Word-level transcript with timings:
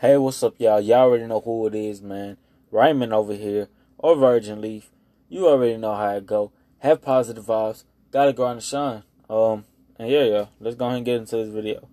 Hey, 0.00 0.18
what's 0.18 0.42
up, 0.42 0.56
y'all? 0.58 0.78
Y'all 0.78 1.08
already 1.08 1.24
know 1.24 1.40
who 1.40 1.66
it 1.68 1.74
is, 1.74 2.02
man. 2.02 2.36
Raymond 2.70 3.14
over 3.14 3.32
here, 3.32 3.68
or 3.96 4.14
Virgin 4.14 4.60
Leaf. 4.60 4.90
You 5.30 5.48
already 5.48 5.78
know 5.78 5.94
how 5.94 6.10
it 6.10 6.26
go. 6.26 6.52
Have 6.80 7.00
positive 7.00 7.46
vibes. 7.46 7.84
Gotta 8.10 8.34
go 8.34 8.46
and 8.46 8.62
shine. 8.62 9.04
Um, 9.30 9.64
and 9.98 10.10
yeah, 10.10 10.24
yeah. 10.24 10.46
Let's 10.60 10.76
go 10.76 10.84
ahead 10.84 10.98
and 10.98 11.06
get 11.06 11.16
into 11.16 11.36
this 11.38 11.48
video. 11.48 11.88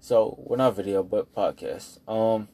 So, 0.00 0.36
well, 0.38 0.58
not 0.58 0.76
video, 0.76 1.02
but 1.02 1.34
podcast. 1.34 2.06
Um, 2.06 2.48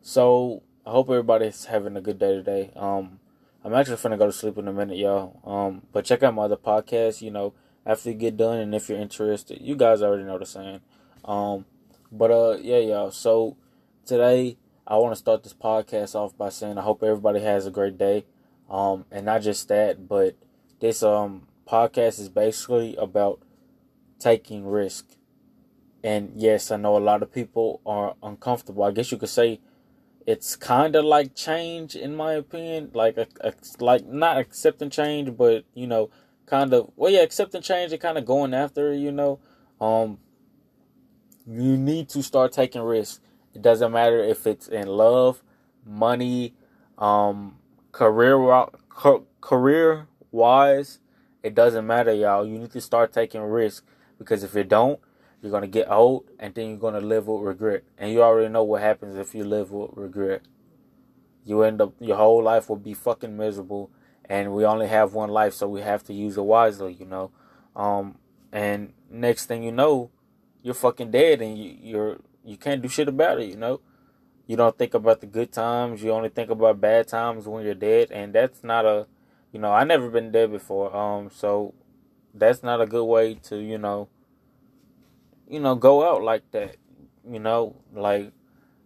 so 0.00 0.62
I 0.86 0.92
hope 0.92 1.10
everybody's 1.10 1.66
having 1.66 1.94
a 1.98 2.00
good 2.00 2.18
day 2.18 2.32
today. 2.32 2.70
Um, 2.74 3.20
I'm 3.62 3.74
actually 3.74 3.96
finna 3.96 4.16
go 4.16 4.24
to 4.24 4.32
sleep 4.32 4.56
in 4.56 4.66
a 4.66 4.72
minute, 4.72 4.96
y'all. 4.96 5.42
Um, 5.44 5.82
but 5.92 6.06
check 6.06 6.22
out 6.22 6.34
my 6.34 6.44
other 6.44 6.56
podcast. 6.56 7.20
You 7.20 7.32
know, 7.32 7.52
after 7.84 8.08
you 8.08 8.16
get 8.16 8.38
done, 8.38 8.60
and 8.60 8.74
if 8.74 8.88
you're 8.88 8.98
interested, 8.98 9.60
you 9.60 9.76
guys 9.76 10.00
already 10.00 10.24
know 10.24 10.38
the 10.38 10.46
saying. 10.46 10.80
Um, 11.22 11.66
but 12.10 12.30
uh, 12.30 12.56
yeah, 12.62 12.78
y'all. 12.78 13.10
So 13.10 13.58
today 14.08 14.56
I 14.86 14.96
want 14.96 15.12
to 15.12 15.16
start 15.16 15.42
this 15.42 15.52
podcast 15.52 16.14
off 16.14 16.36
by 16.36 16.48
saying 16.48 16.78
I 16.78 16.82
hope 16.82 17.02
everybody 17.02 17.40
has 17.40 17.66
a 17.66 17.70
great 17.70 17.98
day. 17.98 18.24
Um, 18.70 19.04
and 19.10 19.26
not 19.26 19.42
just 19.42 19.68
that, 19.68 20.08
but 20.08 20.34
this 20.80 21.02
um 21.02 21.46
podcast 21.70 22.18
is 22.18 22.30
basically 22.30 22.96
about 22.96 23.42
taking 24.18 24.66
risk. 24.66 25.04
And 26.02 26.32
yes, 26.34 26.70
I 26.70 26.76
know 26.76 26.96
a 26.96 26.98
lot 26.98 27.22
of 27.22 27.32
people 27.32 27.82
are 27.84 28.14
uncomfortable. 28.22 28.82
I 28.82 28.92
guess 28.92 29.12
you 29.12 29.18
could 29.18 29.28
say 29.28 29.60
it's 30.26 30.56
kind 30.56 30.96
of 30.96 31.04
like 31.04 31.34
change, 31.34 31.94
in 31.94 32.16
my 32.16 32.32
opinion. 32.32 32.90
Like, 32.94 33.18
a, 33.18 33.26
a, 33.42 33.52
like 33.78 34.06
not 34.06 34.38
accepting 34.38 34.88
change, 34.88 35.36
but 35.36 35.64
you 35.74 35.86
know, 35.86 36.08
kind 36.46 36.72
of 36.72 36.90
well, 36.96 37.12
yeah, 37.12 37.20
accepting 37.20 37.60
change 37.60 37.92
and 37.92 38.00
kind 38.00 38.16
of 38.16 38.24
going 38.24 38.54
after 38.54 38.92
it. 38.92 38.98
You 39.00 39.12
know, 39.12 39.38
um, 39.82 40.18
you 41.46 41.76
need 41.76 42.08
to 42.10 42.22
start 42.22 42.52
taking 42.52 42.80
risks. 42.80 43.20
It 43.54 43.62
doesn't 43.62 43.92
matter 43.92 44.18
if 44.18 44.46
it's 44.46 44.68
in 44.68 44.86
love, 44.86 45.42
money, 45.84 46.54
um, 46.96 47.56
career, 47.92 48.66
career 49.40 50.06
wise. 50.30 50.98
It 51.42 51.54
doesn't 51.54 51.86
matter, 51.86 52.12
y'all. 52.12 52.46
You 52.46 52.58
need 52.58 52.72
to 52.72 52.80
start 52.80 53.12
taking 53.12 53.40
risks 53.42 53.86
because 54.18 54.44
if 54.44 54.54
you 54.54 54.64
don't, 54.64 55.00
you're 55.40 55.52
gonna 55.52 55.66
get 55.68 55.90
old 55.90 56.24
and 56.38 56.54
then 56.54 56.70
you're 56.70 56.78
gonna 56.78 57.00
live 57.00 57.28
with 57.28 57.42
regret. 57.42 57.84
And 57.96 58.12
you 58.12 58.22
already 58.22 58.48
know 58.48 58.64
what 58.64 58.82
happens 58.82 59.16
if 59.16 59.34
you 59.34 59.44
live 59.44 59.70
with 59.70 59.90
regret. 59.94 60.42
You 61.44 61.62
end 61.62 61.80
up 61.80 61.94
your 62.00 62.16
whole 62.16 62.42
life 62.42 62.68
will 62.68 62.76
be 62.76 62.94
fucking 62.94 63.36
miserable 63.36 63.90
and 64.28 64.52
we 64.52 64.64
only 64.64 64.88
have 64.88 65.14
one 65.14 65.30
life, 65.30 65.54
so 65.54 65.66
we 65.68 65.80
have 65.80 66.04
to 66.04 66.12
use 66.12 66.36
it 66.36 66.44
wisely, 66.44 66.92
you 66.92 67.06
know. 67.06 67.30
Um, 67.74 68.16
and 68.52 68.92
next 69.10 69.46
thing 69.46 69.62
you 69.62 69.72
know, 69.72 70.10
you're 70.62 70.74
fucking 70.74 71.10
dead 71.10 71.40
and 71.40 71.56
you, 71.56 71.76
you're 71.80 72.18
you 72.48 72.56
can't 72.56 72.82
do 72.82 72.88
shit 72.88 73.08
about 73.08 73.40
it, 73.40 73.50
you 73.50 73.56
know. 73.56 73.80
You 74.46 74.56
don't 74.56 74.78
think 74.78 74.94
about 74.94 75.20
the 75.20 75.26
good 75.26 75.52
times, 75.52 76.02
you 76.02 76.10
only 76.10 76.30
think 76.30 76.50
about 76.50 76.80
bad 76.80 77.08
times 77.08 77.46
when 77.46 77.64
you're 77.64 77.74
dead, 77.74 78.10
and 78.10 78.34
that's 78.34 78.64
not 78.64 78.86
a 78.86 79.06
you 79.52 79.60
know, 79.60 79.72
I 79.72 79.84
never 79.84 80.10
been 80.10 80.30
dead 80.30 80.50
before. 80.50 80.94
Um, 80.94 81.30
so 81.30 81.74
that's 82.34 82.62
not 82.62 82.80
a 82.80 82.86
good 82.86 83.04
way 83.04 83.34
to, 83.34 83.56
you 83.56 83.78
know, 83.78 84.08
you 85.48 85.60
know, 85.60 85.74
go 85.74 86.08
out 86.08 86.22
like 86.22 86.50
that. 86.52 86.76
You 87.28 87.38
know, 87.38 87.76
like 87.94 88.32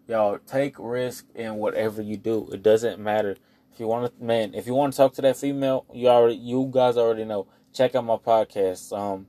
y'all 0.09 0.39
take 0.39 0.77
risk 0.79 1.27
in 1.35 1.57
whatever 1.57 2.03
you 2.03 2.17
do. 2.17 2.49
It 2.53 2.63
doesn't 2.63 3.01
matter. 3.01 3.37
If 3.73 3.81
you 3.81 3.87
want 3.87 4.19
to, 4.19 4.25
man, 4.25 4.55
if 4.55 4.67
you 4.67 4.75
want 4.75 4.93
to 4.93 4.97
talk 4.97 5.15
to 5.15 5.23
that 5.23 5.37
female, 5.37 5.87
you 5.93 6.09
already, 6.09 6.37
you 6.37 6.69
guys 6.73 6.97
already 6.97 7.25
know. 7.25 7.47
Check 7.73 7.95
out 7.95 8.05
my 8.05 8.17
podcast. 8.17 8.97
Um, 8.97 9.27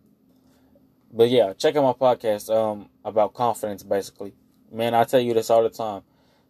but 1.14 1.30
yeah, 1.30 1.53
check 1.53 1.75
out 1.75 1.83
my 1.83 1.94
podcast. 1.94 2.53
Um, 2.53 2.89
about 3.06 3.33
confidence, 3.33 3.83
basically. 3.83 4.33
Man, 4.72 4.95
I 4.95 5.03
tell 5.03 5.19
you 5.19 5.33
this 5.36 5.52
all 5.52 5.61
the 5.61 5.69
time. 5.69 6.02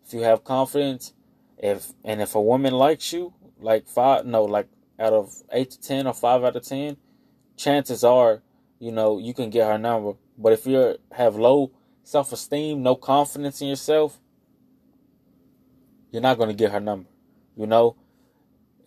If 0.05 0.13
you 0.13 0.21
have 0.21 0.43
confidence, 0.43 1.13
if 1.57 1.91
and 2.03 2.21
if 2.21 2.33
a 2.35 2.41
woman 2.41 2.73
likes 2.73 3.11
you, 3.11 3.33
like 3.59 3.87
five, 3.87 4.25
no, 4.25 4.45
like 4.45 4.67
out 4.97 5.13
of 5.13 5.33
eight 5.51 5.71
to 5.71 5.81
ten 5.81 6.07
or 6.07 6.13
five 6.13 6.43
out 6.43 6.55
of 6.55 6.63
ten, 6.65 6.95
chances 7.57 8.03
are, 8.03 8.41
you 8.79 8.91
know, 8.91 9.19
you 9.19 9.33
can 9.33 9.49
get 9.49 9.67
her 9.67 9.77
number. 9.77 10.13
But 10.37 10.53
if 10.53 10.65
you 10.65 10.97
have 11.11 11.35
low 11.35 11.71
self 12.03 12.31
esteem, 12.31 12.81
no 12.81 12.95
confidence 12.95 13.61
in 13.61 13.67
yourself, 13.67 14.19
you're 16.11 16.21
not 16.21 16.37
going 16.37 16.49
to 16.49 16.55
get 16.55 16.71
her 16.71 16.79
number. 16.79 17.09
You 17.57 17.67
know, 17.67 17.97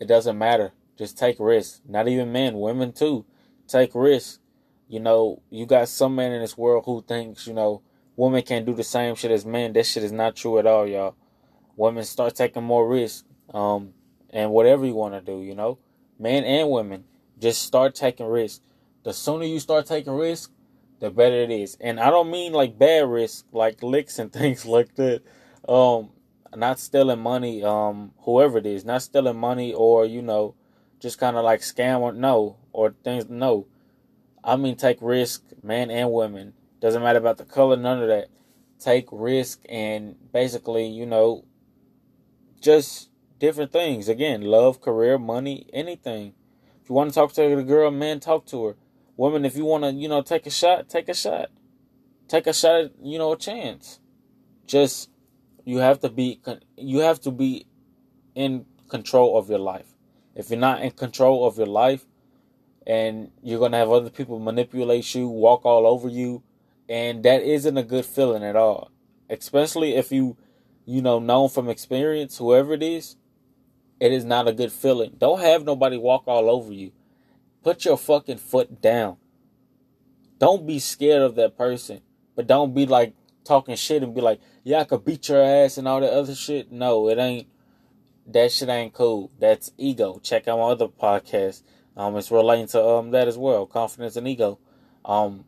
it 0.00 0.09
doesn't 0.09 0.38
matter. 0.38 0.72
Just 0.97 1.19
take 1.19 1.36
risks. 1.38 1.82
Not 1.86 2.09
even 2.09 2.32
men, 2.32 2.59
women 2.59 2.92
too. 2.92 3.26
Take 3.69 3.94
risks. 3.94 4.38
You 4.88 5.00
know, 5.00 5.42
you 5.50 5.66
got 5.66 5.88
some 5.88 6.14
men 6.14 6.32
in 6.32 6.41
this 6.41 6.56
world 6.56 6.84
who 6.86 7.02
thinks, 7.02 7.47
you 7.47 7.54
know, 7.54 7.82
women 8.16 8.42
can't 8.42 8.66
do 8.66 8.74
the 8.74 8.84
same 8.84 9.14
shit 9.14 9.30
as 9.30 9.44
men. 9.44 9.72
That 9.72 9.86
shit 9.86 10.04
is 10.04 10.12
not 10.12 10.36
true 10.36 10.58
at 10.58 10.66
all, 10.66 10.86
y'all. 10.86 11.16
Women 11.76 12.04
start 12.04 12.34
taking 12.34 12.62
more 12.62 12.88
risks. 12.88 13.24
Um, 13.52 13.94
and 14.30 14.50
whatever 14.50 14.84
you 14.84 14.94
want 14.94 15.14
to 15.14 15.20
do, 15.20 15.42
you 15.42 15.54
know, 15.54 15.78
men 16.19 16.44
and 16.44 16.70
women, 16.70 17.04
just 17.38 17.62
start 17.62 17.94
taking 17.94 18.26
risks. 18.26 18.60
The 19.02 19.12
sooner 19.12 19.44
you 19.44 19.60
start 19.60 19.86
taking 19.86 20.12
risks, 20.14 20.52
the 21.00 21.10
better 21.10 21.36
it 21.36 21.50
is. 21.50 21.76
And 21.80 22.00
I 22.00 22.10
don't 22.10 22.30
mean 22.30 22.53
like 22.53 22.78
bad 22.78 23.08
risks, 23.08 23.44
like 23.53 23.82
licks 23.82 24.18
and 24.18 24.32
things 24.32 24.64
like 24.64 24.94
that. 24.97 25.22
Um, 25.68 26.10
not 26.54 26.78
stealing 26.78 27.20
money, 27.20 27.62
um, 27.62 28.12
whoever 28.20 28.58
it 28.58 28.66
is, 28.66 28.84
not 28.84 29.03
stealing 29.03 29.36
money 29.36 29.74
or, 29.74 30.06
you 30.06 30.22
know, 30.22 30.54
just 31.00 31.18
kind 31.18 31.36
of 31.36 31.44
like 31.44 31.60
scam 31.60 32.00
or 32.00 32.12
no, 32.12 32.56
or 32.72 32.94
things, 33.04 33.28
no. 33.28 33.66
I 34.47 34.55
mean, 34.55 34.77
take 34.77 34.99
risk, 35.01 35.43
man 35.65 35.91
and 35.91 36.12
women. 36.12 36.53
Doesn't 36.81 37.03
matter 37.03 37.19
about 37.19 37.37
the 37.37 37.45
color, 37.45 37.77
none 37.77 38.01
of 38.01 38.09
that. 38.09 38.29
Take 38.79 39.09
risk 39.11 39.61
and 39.69 40.15
basically, 40.33 40.87
you 40.87 41.05
know, 41.05 41.45
just 42.61 43.11
different 43.41 43.73
things. 43.73 44.09
Again, 44.09 44.43
love, 44.43 44.81
career, 44.81 45.19
money, 45.19 45.67
anything. 45.73 46.34
If 46.81 46.89
you 46.89 46.95
want 46.95 47.11
to 47.11 47.15
talk 47.15 47.33
to 47.33 47.57
the 47.57 47.65
girl, 47.65 47.91
man, 47.91 48.21
talk 48.21 48.47
to 48.47 48.67
her. 48.67 48.77
Woman, 49.17 49.45
if 49.45 49.57
you 49.57 49.65
want 49.65 49.83
to, 49.83 49.91
you 49.91 50.09
know, 50.09 50.23
take 50.23 50.47
a 50.47 50.51
shot, 50.51 50.89
take 50.89 51.09
a 51.09 51.15
shot. 51.15 51.51
Take 52.28 52.47
a 52.47 52.53
shot 52.53 52.84
at, 52.84 52.93
you 53.03 53.19
know, 53.19 53.33
a 53.33 53.37
chance. 53.37 53.99
Just 54.67 55.11
you 55.65 55.78
have 55.78 55.99
to 56.01 56.09
be 56.09 56.41
you 56.77 57.01
have 57.01 57.21
to 57.23 57.33
be 57.33 57.67
in 58.37 58.67
control 58.89 59.37
of 59.37 59.51
your 59.51 59.59
life. 59.59 59.95
If 60.37 60.51
you're 60.51 60.59
not 60.61 60.83
in 60.83 60.93
control 60.93 61.47
of 61.47 61.57
your 61.57 61.67
life 61.67 62.05
and 62.86 63.30
you're 63.42 63.58
going 63.58 63.72
to 63.72 63.78
have 63.78 63.91
other 63.91 64.10
people 64.10 64.38
manipulate 64.38 65.14
you, 65.14 65.28
walk 65.28 65.64
all 65.64 65.86
over 65.86 66.08
you, 66.08 66.42
and 66.88 67.22
that 67.24 67.42
isn't 67.42 67.76
a 67.76 67.82
good 67.82 68.04
feeling 68.04 68.44
at 68.44 68.56
all. 68.56 68.91
Especially 69.28 69.97
if 69.97 70.12
you 70.12 70.36
you 70.84 71.02
know 71.02 71.19
known 71.19 71.48
from 71.48 71.69
experience 71.69 72.38
whoever 72.38 72.74
it 72.74 72.82
is, 72.82 73.16
it 73.98 74.12
is 74.12 74.24
not 74.24 74.47
a 74.47 74.52
good 74.52 74.72
feeling. 74.72 75.14
Don't 75.19 75.41
have 75.41 75.64
nobody 75.64 75.97
walk 75.97 76.24
all 76.26 76.48
over 76.48 76.72
you. 76.72 76.92
Put 77.62 77.84
your 77.84 77.97
fucking 77.97 78.38
foot 78.38 78.80
down. 78.80 79.16
Don't 80.38 80.66
be 80.66 80.78
scared 80.78 81.22
of 81.22 81.34
that 81.36 81.56
person, 81.56 82.03
but 82.36 82.47
don't 82.47 82.74
be 82.74 82.86
like 82.86 83.14
talking 83.42 83.74
shit 83.74 84.03
and 84.03 84.14
be 84.14 84.20
like, 84.20 84.41
yeah, 84.64 84.80
I 84.80 84.84
could 84.84 85.04
beat 85.04 85.28
your 85.28 85.42
ass 85.42 85.78
and 85.78 85.88
all 85.88 86.00
that 86.00 86.12
other 86.12 86.34
shit. 86.34 86.70
No, 86.70 87.08
it 87.08 87.18
ain't. 87.18 87.48
That 88.26 88.53
shit 88.53 88.68
ain't 88.68 88.92
cool. 88.92 89.30
That's 89.38 89.72
ego. 89.78 90.20
Check 90.22 90.47
out 90.47 90.58
my 90.58 90.64
other 90.64 90.88
podcast. 90.88 91.62
Um, 91.97 92.17
it's 92.17 92.31
relating 92.31 92.67
to 92.69 92.84
um 92.84 93.11
that 93.12 93.29
as 93.29 93.39
well. 93.39 93.67
Confidence 93.67 94.17
and 94.17 94.29
ego. 94.29 94.59
Um, 95.05 95.45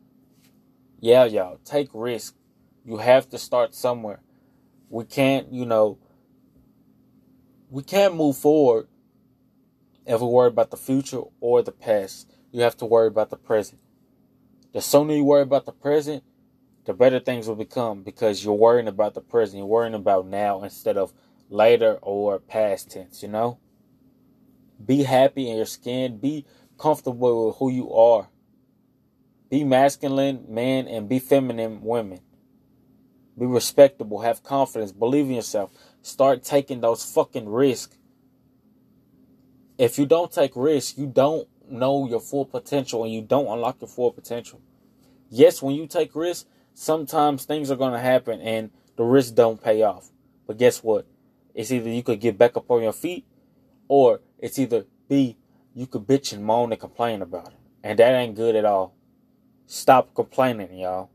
yeah, 1.01 1.25
y'all 1.25 1.59
take 1.65 1.91
risk. 1.93 2.35
You 2.85 2.97
have 2.99 3.29
to 3.31 3.39
start 3.39 3.75
somewhere. 3.75 4.21
We 4.89 5.05
can't, 5.05 5.53
you 5.53 5.67
know, 5.67 5.99
we 7.71 7.83
can't 7.83 8.17
move 8.17 8.37
forward 8.37 8.89
if 10.07 10.21
we 10.21 10.27
worry 10.27 10.49
about 10.49 10.71
the 10.71 10.77
future 10.77 11.23
or 11.41 11.63
the 11.63 11.73
past. 11.73 12.31
You 12.51 12.63
have 12.63 12.77
to 12.79 12.87
worry 12.87 13.09
about 13.09 13.29
the 13.29 13.37
present. 13.37 13.81
The 14.73 14.81
sooner 14.81 15.15
you 15.15 15.25
worry 15.25 15.43
about 15.43 15.67
the 15.67 15.73
present, 15.73 16.25
the 16.87 16.95
better 16.95 17.21
things 17.21 17.47
will 17.47 17.57
become 17.57 18.03
because 18.03 18.43
you're 18.43 18.55
worrying 18.55 18.89
about 18.89 19.13
the 19.13 19.21
present. 19.21 19.59
You're 19.59 19.67
worrying 19.67 19.95
about 19.95 20.27
now 20.27 20.63
instead 20.63 20.97
of 20.97 21.13
later 21.51 21.99
or 22.01 22.39
past 22.39 22.91
tense, 22.91 23.23
you 23.23 23.29
know? 23.29 23.59
Be 24.89 25.03
happy 25.03 25.51
in 25.51 25.59
your 25.59 25.67
skin. 25.67 26.17
Be 26.17 26.47
comfortable 26.79 27.49
with 27.49 27.57
who 27.57 27.71
you 27.71 27.93
are. 27.93 28.31
Be 29.51 29.63
masculine 29.63 30.47
men 30.49 30.89
and 30.89 31.09
be 31.09 31.19
feminine 31.19 31.83
women. 31.83 32.21
Be 33.39 33.45
respectable. 33.45 34.23
Have 34.23 34.43
confidence. 34.43 34.91
Believe 34.93 35.27
in 35.27 35.35
yourself. 35.35 35.71
Start 36.01 36.43
taking 36.43 36.81
those 36.81 37.05
fucking 37.05 37.49
risks. 37.51 37.99
If 39.77 39.99
you 39.99 40.07
don't 40.07 40.33
take 40.33 40.53
risks, 40.57 40.99
you 40.99 41.07
don't 41.07 41.47
know 41.71 42.09
your 42.09 42.21
full 42.21 42.47
potential 42.47 43.05
and 43.05 43.13
you 43.13 43.21
don't 43.21 43.47
unlock 43.47 43.83
your 43.83 43.89
full 43.89 44.11
potential. 44.11 44.63
Yes, 45.29 45.61
when 45.61 45.75
you 45.75 45.87
take 45.87 46.17
risks, 46.17 46.49
sometimes 46.73 47.45
things 47.45 47.71
are 47.71 47.77
going 47.77 47.93
to 47.93 48.01
happen 48.01 48.41
and 48.41 48.71
the 48.97 49.05
risks 49.05 49.33
don't 49.33 49.63
pay 49.63 49.83
off. 49.83 50.09
But 50.47 50.57
guess 50.57 50.83
what? 50.83 51.07
It's 51.55 51.71
either 51.71 51.91
you 51.91 52.03
could 52.03 52.21
get 52.21 52.39
back 52.39 52.57
up 52.57 52.71
on 52.71 52.83
your 52.83 52.95
feet 52.95 53.27
or 53.89 54.21
it's 54.39 54.59
either 54.59 54.87
B, 55.09 55.37
you 55.75 55.87
could 55.87 56.07
bitch 56.07 56.33
and 56.33 56.45
moan 56.45 56.73
and 56.73 56.81
complain 56.81 57.23
about 57.23 57.49
it. 57.49 57.59
And 57.83 57.99
that 57.99 58.15
ain't 58.15 58.37
good 58.37 58.55
at 58.55 58.65
all. 58.65 58.95
Stop 59.67 60.15
complaining, 60.15 60.79
y'all. 60.79 61.11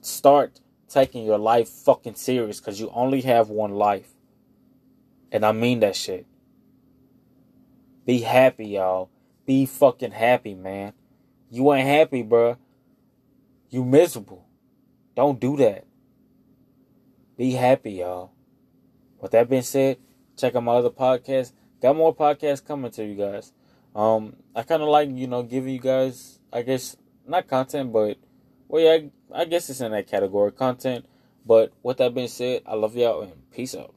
Start 0.00 0.60
taking 0.88 1.24
your 1.24 1.38
life 1.38 1.68
fucking 1.68 2.14
serious 2.14 2.60
because 2.60 2.80
you 2.80 2.90
only 2.94 3.22
have 3.22 3.48
one 3.48 3.72
life. 3.72 4.14
And 5.32 5.44
I 5.44 5.52
mean 5.52 5.80
that 5.80 5.96
shit. 5.96 6.26
Be 8.04 8.20
happy, 8.20 8.68
y'all. 8.68 9.10
Be 9.44 9.66
fucking 9.66 10.12
happy, 10.12 10.54
man. 10.54 10.92
You 11.50 11.72
ain't 11.74 11.88
happy, 11.88 12.22
bruh. 12.22 12.56
You 13.70 13.84
miserable. 13.84 14.46
Don't 15.16 15.40
do 15.40 15.56
that. 15.56 15.84
Be 17.36 17.52
happy, 17.52 17.92
y'all. 17.94 18.32
With 19.20 19.32
that 19.32 19.50
being 19.50 19.62
said, 19.62 19.98
check 20.36 20.54
out 20.54 20.62
my 20.62 20.72
other 20.74 20.90
podcast. 20.90 21.52
Got 21.80 21.96
more 21.96 22.14
podcasts 22.14 22.64
coming 22.64 22.90
to 22.92 23.04
you 23.04 23.14
guys. 23.14 23.52
Um, 23.94 24.36
I 24.54 24.62
kind 24.62 24.82
of 24.82 24.88
like 24.88 25.10
you 25.10 25.26
know 25.26 25.42
giving 25.42 25.72
you 25.72 25.80
guys, 25.80 26.38
I 26.52 26.62
guess 26.62 26.96
not 27.26 27.48
content, 27.48 27.92
but 27.92 28.18
well, 28.68 28.82
yeah, 28.82 29.08
I, 29.34 29.42
I 29.42 29.44
guess 29.44 29.70
it's 29.70 29.80
in 29.80 29.92
that 29.92 30.06
category, 30.06 30.52
content. 30.52 31.06
But 31.44 31.72
with 31.82 31.98
that 31.98 32.14
being 32.14 32.28
said, 32.28 32.62
I 32.66 32.74
love 32.74 32.96
y'all 32.96 33.22
and 33.22 33.50
peace 33.52 33.74
out. 33.74 33.95